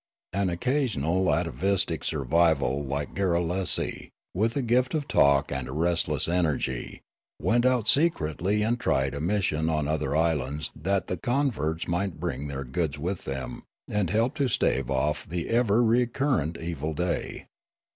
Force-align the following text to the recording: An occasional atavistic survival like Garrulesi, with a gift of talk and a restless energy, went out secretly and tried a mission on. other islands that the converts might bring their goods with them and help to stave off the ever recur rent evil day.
An 0.33 0.49
occasional 0.49 1.31
atavistic 1.31 2.03
survival 2.03 2.83
like 2.83 3.13
Garrulesi, 3.13 4.09
with 4.33 4.57
a 4.57 4.63
gift 4.63 4.95
of 4.95 5.07
talk 5.07 5.51
and 5.51 5.67
a 5.67 5.73
restless 5.73 6.27
energy, 6.27 7.01
went 7.39 7.67
out 7.67 7.87
secretly 7.87 8.63
and 8.63 8.79
tried 8.79 9.13
a 9.13 9.21
mission 9.21 9.69
on. 9.69 9.87
other 9.87 10.15
islands 10.15 10.71
that 10.75 11.05
the 11.05 11.17
converts 11.17 11.87
might 11.87 12.19
bring 12.19 12.47
their 12.47 12.63
goods 12.63 12.97
with 12.97 13.25
them 13.25 13.61
and 13.87 14.09
help 14.09 14.33
to 14.37 14.47
stave 14.47 14.89
off 14.89 15.29
the 15.29 15.49
ever 15.49 15.83
recur 15.83 16.39
rent 16.39 16.57
evil 16.59 16.95
day. 16.95 17.45